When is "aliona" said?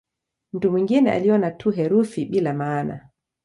1.11-1.51